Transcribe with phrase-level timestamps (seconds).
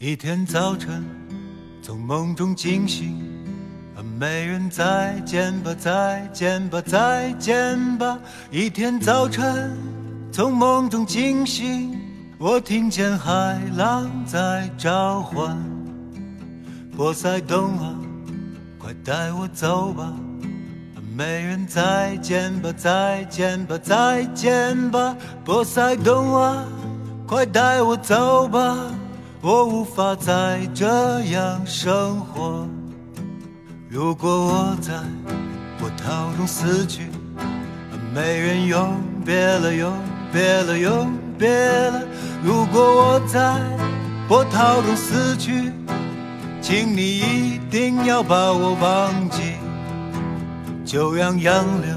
[0.00, 1.04] 一天早晨，
[1.82, 3.20] 从梦中惊醒，
[3.96, 8.16] 和美人再见吧，再见吧，再见吧。
[8.48, 9.76] 一天早晨，
[10.30, 11.98] 从梦中惊醒，
[12.38, 15.58] 我听见海浪在召唤。
[16.96, 17.92] 波塞冬啊，
[18.78, 20.12] 快带我走吧，
[20.94, 25.16] 和美人再见吧，再见吧，再见吧。
[25.44, 26.64] 波塞冬啊，
[27.26, 28.78] 快带我走吧。
[29.40, 30.86] 我无法再这
[31.26, 32.66] 样生活。
[33.88, 34.94] 如果我在
[35.78, 37.08] 波涛中死去，
[38.12, 39.92] 没人永别了，永
[40.32, 42.02] 别了，永别了。
[42.42, 43.60] 如果我在
[44.26, 45.70] 波涛中死去，
[46.60, 49.54] 请你一定要把我忘记。
[50.84, 51.94] 就让洋流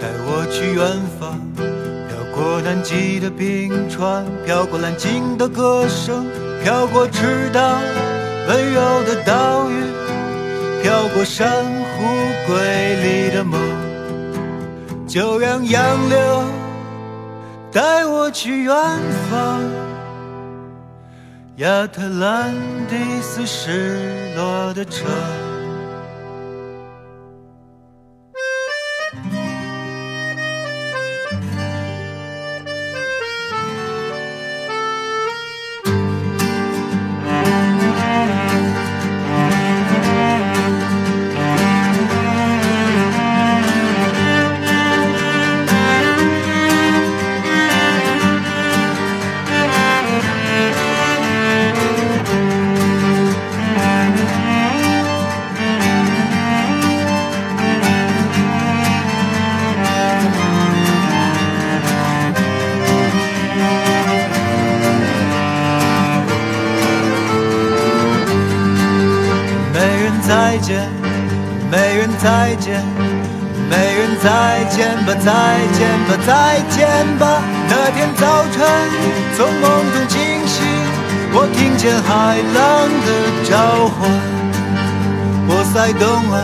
[0.00, 1.38] 带我去远方，
[2.08, 6.26] 飘过南极的冰川，飘过蓝鲸的歌声。
[6.62, 7.78] 飘过赤道
[8.48, 9.74] 温柔的岛屿，
[10.82, 12.04] 飘过珊瑚
[12.46, 13.58] 瑰丽的梦，
[15.06, 16.44] 就让洋流
[17.72, 18.74] 带我去远
[19.30, 19.62] 方，
[21.56, 22.52] 亚特兰
[22.88, 25.06] 蒂斯失落的城。
[76.16, 76.88] 再见吧，再见
[77.18, 77.42] 吧。
[77.68, 78.56] 那天早晨
[79.36, 80.64] 从梦中惊醒，
[81.32, 82.56] 我听见海浪
[83.04, 83.08] 的
[83.44, 83.52] 召
[83.88, 83.98] 唤。
[85.46, 86.36] 波塞冬啊，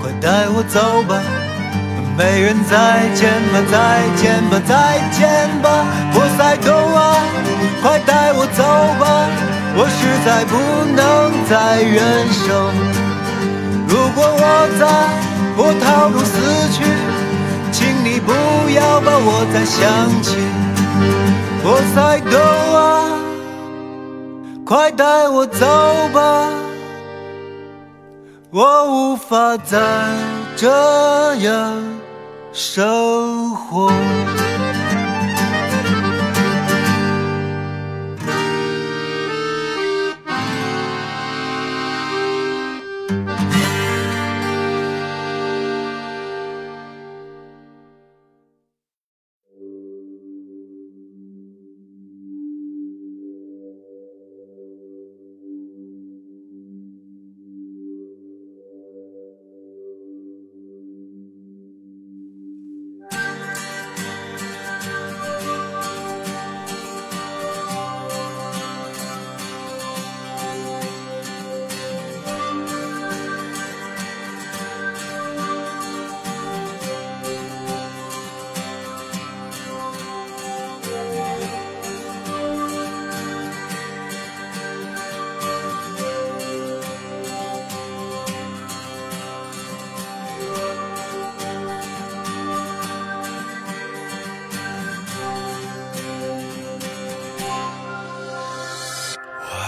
[0.00, 1.20] 快带我走吧，
[2.16, 5.26] 美人再见吧，再见吧，再见
[5.62, 5.84] 吧。
[6.12, 7.16] 波塞冬啊，
[7.82, 8.62] 快带我走
[8.98, 9.28] 吧，
[9.76, 10.52] 我实在不
[10.96, 11.00] 能
[11.48, 12.46] 再忍受。
[13.88, 14.82] 如果我在
[15.56, 16.34] 波涛中死
[16.72, 16.84] 去，
[18.68, 19.80] 不要把我再想
[20.22, 20.36] 起。
[21.62, 22.38] 波塞冬
[22.76, 23.08] 啊，
[24.66, 25.64] 快带我走
[26.12, 26.50] 吧，
[28.50, 29.78] 我无法再
[30.54, 30.68] 这
[31.36, 31.72] 样
[32.52, 33.90] 生活。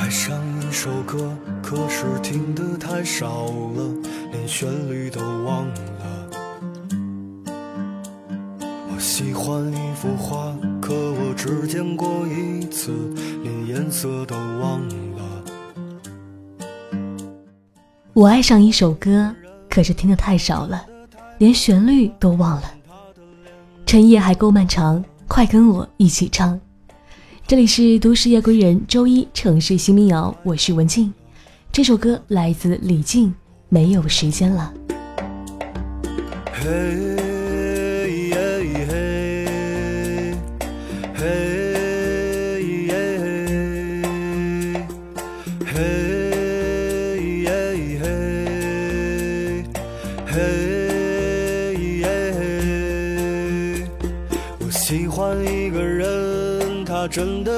[0.00, 1.30] 爱上一首歌，
[1.62, 3.94] 可是听得太少了，
[4.32, 6.30] 连旋律都忘了。
[8.64, 12.90] 我喜欢一幅画，可我只见过一次，
[13.42, 15.44] 连颜色都忘了。
[18.14, 19.36] 我爱上一首歌，
[19.68, 20.82] 可是听得太少了，
[21.36, 22.72] 连旋律都忘了。
[23.84, 26.58] 晨夜还够漫长，快跟我一起唱。
[27.50, 31.12] 这里是都市夜归人，周一城市新民谣，我是文静。
[31.72, 33.34] 这首歌来自李静，
[33.68, 34.72] 没有时间了。
[36.52, 37.29] 嘿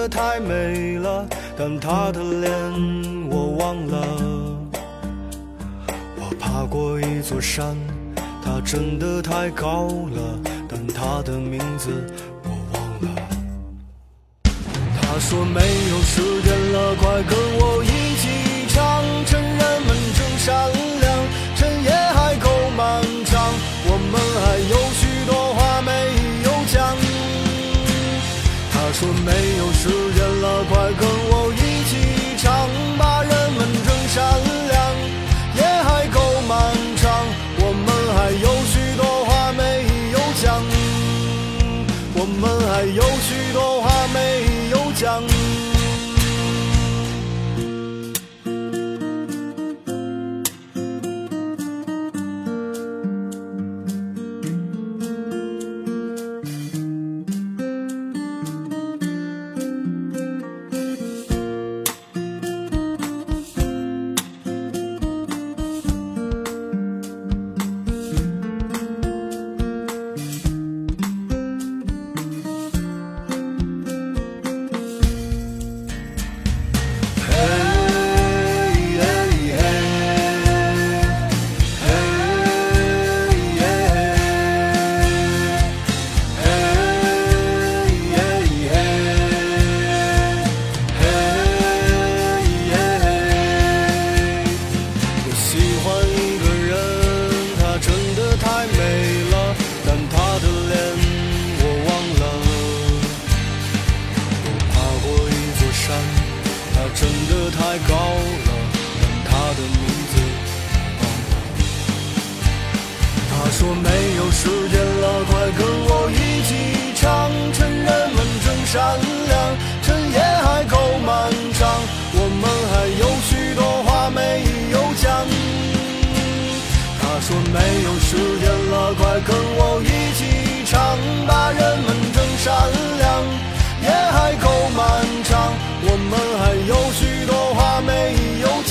[0.08, 1.26] 太美了，
[1.56, 2.50] 但她的脸
[3.30, 4.06] 我忘了。
[6.16, 7.76] 我爬过一座山，
[8.44, 10.38] 它真的太高了，
[10.68, 11.90] 但她的名字
[12.44, 13.22] 我忘了。
[15.00, 20.81] 他说没有时间了，快跟我一起唱，趁人们正善
[29.02, 34.22] 说没有时间了，快跟我一起唱，把人们争上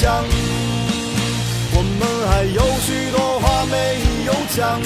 [0.01, 0.25] 讲。
[1.73, 4.81] 我们还有许多话没有讲，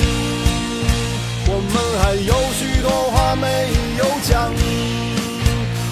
[1.48, 3.48] 我们还有许多话没
[3.98, 4.52] 有讲，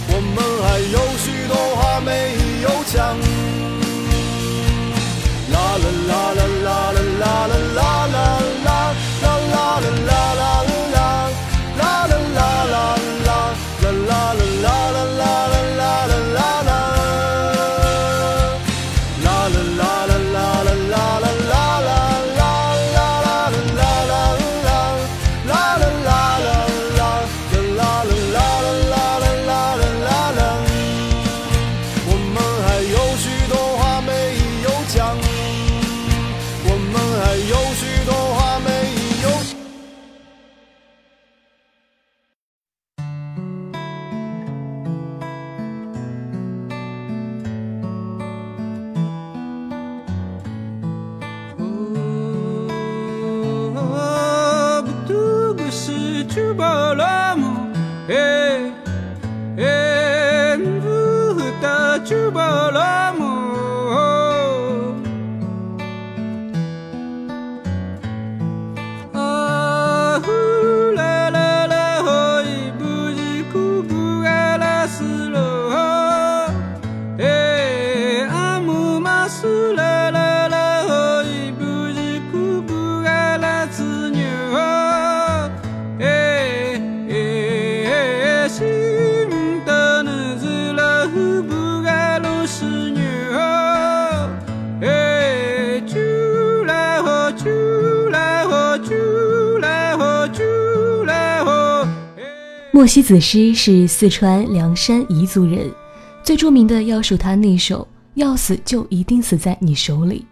[0.09, 2.11] 我们还有许多话没
[2.63, 3.32] 有讲。
[102.93, 105.67] 西子诗是四川凉山彝族人，
[106.21, 107.81] 最著名的要数他那首
[108.13, 110.23] 《要死就一定死在你手里》。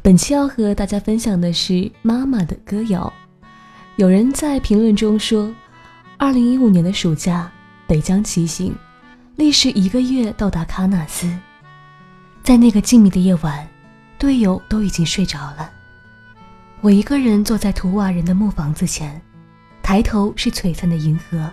[0.00, 3.12] 本期要和大家分享的是妈妈的歌谣。
[3.96, 5.54] 有人在评论中说，
[6.16, 7.52] 二零一五年的暑假，
[7.86, 8.74] 北疆骑行，
[9.36, 11.30] 历时一个月到达喀纳斯。
[12.42, 13.68] 在那个静谧的夜晚，
[14.18, 15.70] 队友都已经睡着了，
[16.80, 19.20] 我一个人坐在图瓦人的木房子前，
[19.82, 21.52] 抬头是璀璨的银河，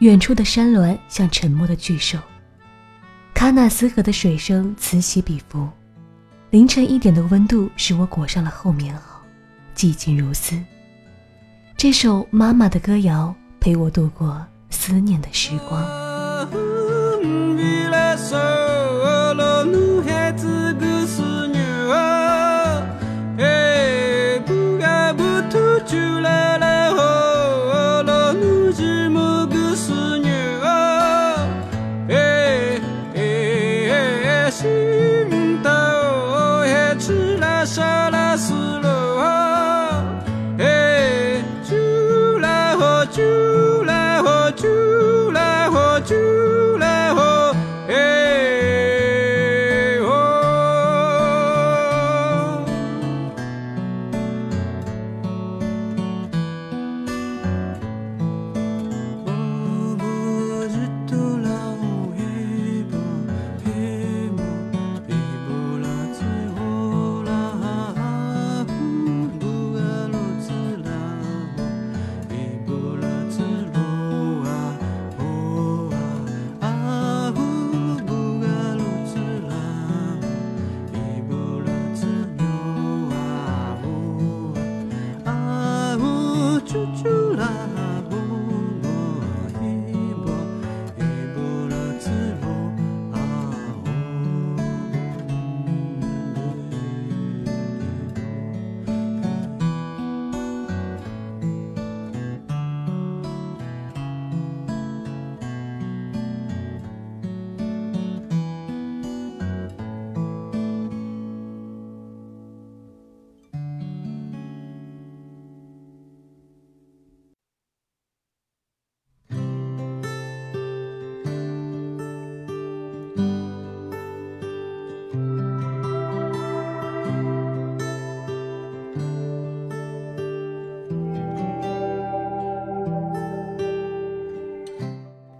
[0.00, 2.18] 远处的山峦像沉默的巨兽。
[3.34, 5.68] 喀纳斯河的水声此起彼伏，
[6.50, 9.00] 凌晨一点的温度使我裹上了厚棉袄，
[9.76, 10.58] 寂静如斯。
[11.76, 15.84] 这首妈妈的歌谣陪我度过思念的时光。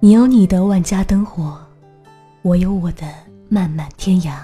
[0.06, 1.58] 你有你的万家灯火，
[2.42, 3.12] 我有我的
[3.48, 4.36] 漫漫天涯。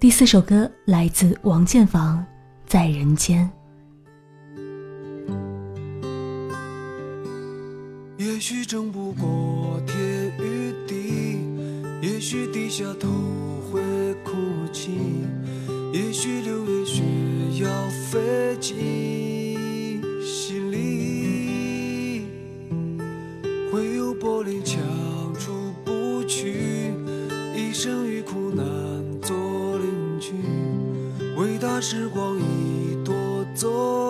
[0.00, 2.18] 第四首歌来自王建房，
[2.66, 3.48] 《在人间》。
[8.18, 9.96] 也许争不过天
[10.40, 11.38] 与地，
[12.02, 13.08] 也许低下头
[13.70, 13.80] 会
[14.24, 14.32] 哭
[14.72, 14.98] 泣，
[15.92, 17.04] 也许六月雪
[17.62, 17.70] 要
[18.10, 18.74] 飞进
[31.80, 34.03] 时光已夺走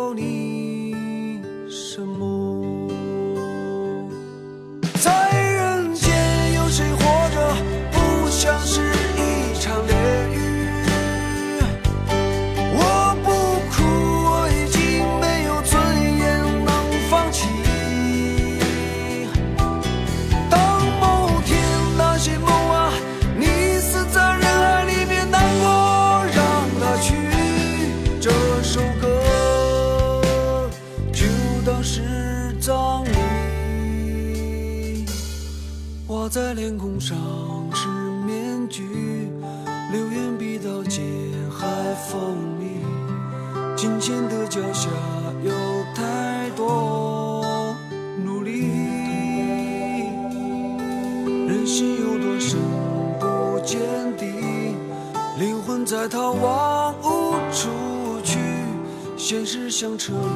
[43.85, 44.89] 金钱的脚下
[45.43, 45.53] 有
[45.95, 47.77] 太多
[48.25, 48.71] 努力，
[51.47, 52.59] 人心有多深
[53.21, 53.79] 不见
[54.17, 54.25] 底，
[55.39, 57.69] 灵魂在逃亡无处
[58.25, 58.39] 去，
[59.19, 60.33] 现实像车轮，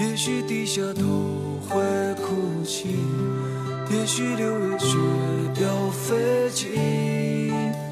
[0.00, 1.02] 也许低下头
[1.68, 1.80] 会
[2.14, 2.88] 哭泣，
[3.90, 4.96] 也许六月雪
[5.62, 6.72] 要飞进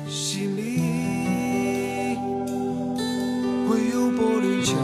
[0.08, 0.80] 心里，
[3.68, 4.74] 会有玻璃墙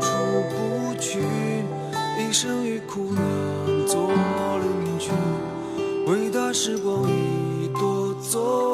[0.00, 0.08] 出
[0.50, 1.20] 不去，
[2.18, 3.22] 一生与苦难
[3.86, 4.10] 做
[4.58, 5.10] 邻居，
[6.06, 8.73] 伟大时光已夺走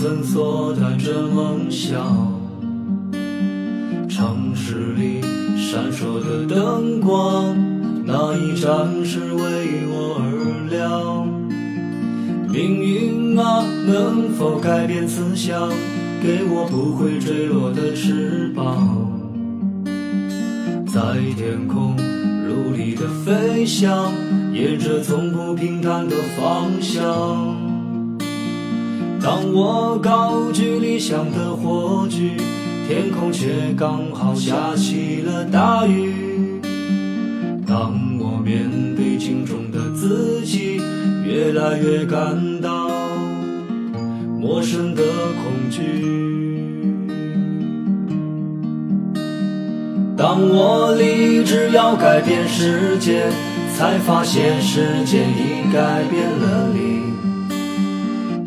[0.00, 2.00] 一层层缩短着梦想。
[4.08, 5.20] 城市里
[5.58, 7.54] 闪烁的灯光，
[8.06, 9.42] 哪一盏是为
[9.88, 11.28] 我而亮？
[12.50, 15.68] 命运啊，能否改变思想，
[16.22, 19.06] 给我不会坠落的翅膀？
[20.86, 21.94] 在天空
[22.48, 24.10] 努力的飞翔，
[24.54, 27.69] 沿着从不平坦的方向。
[29.22, 32.36] 当我高举理想的火炬，
[32.88, 36.14] 天空却刚好下起了大雨。
[37.66, 38.64] 当我面
[38.96, 40.80] 对镜中的自己，
[41.24, 42.88] 越来越感到
[44.38, 45.82] 陌生的恐惧。
[50.16, 53.26] 当我立志要改变世界，
[53.76, 56.99] 才发现世界已改变了你。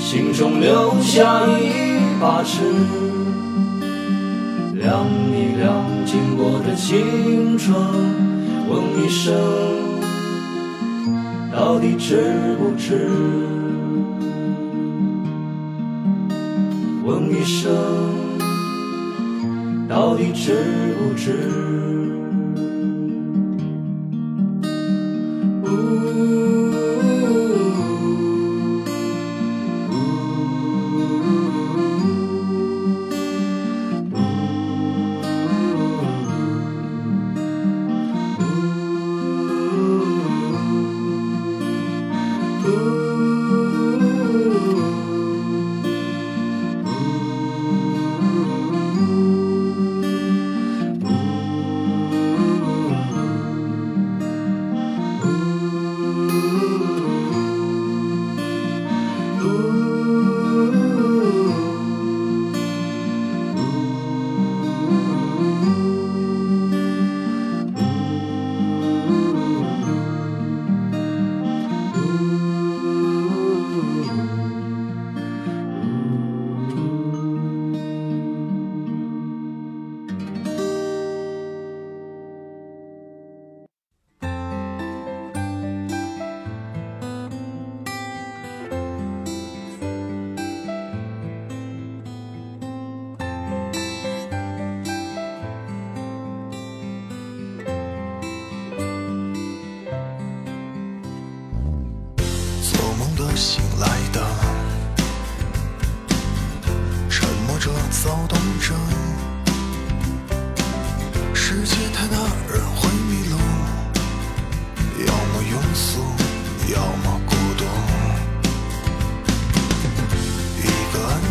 [0.00, 2.62] 心中留下一把尺，
[4.74, 7.76] 量一量经过的青春，
[8.68, 9.32] 问一声，
[11.52, 13.08] 到底值不值？
[17.04, 17.70] 问一声，
[19.88, 20.56] 到底值
[20.98, 21.36] 不值？
[25.62, 25.68] 呜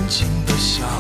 [0.10, 0.99] 静的想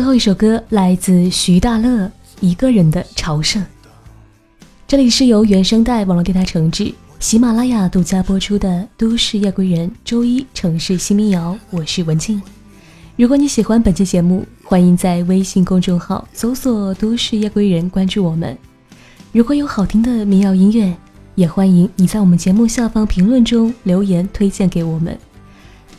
[0.00, 2.06] 最后一首歌来自徐大乐
[2.40, 3.62] 《一个人的朝圣》，
[4.88, 12.40] 这里是由原声带网络电台承制，喜马拉雅独家播出的《都市夜归人》周一城市新民谣，我是文静。
[13.16, 18.56] 如果你喜欢本期节目，欢迎在微信公众号搜索“都市夜归人”关注我们。
[19.32, 20.96] 如果有好听的民谣音乐，
[21.34, 25.14] 也欢迎你在我们节目下方评论中留言推荐给我们。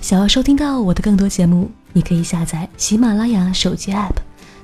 [0.01, 4.15] 想要收听到我的更多节目，你可以下载喜马拉雅手机 App，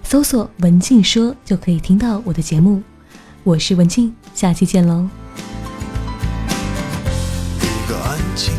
[0.03, 2.81] 搜索“文静说”就可以听到我的节目。
[3.43, 5.07] 我是文静，下期见喽。
[7.61, 8.53] 一个安静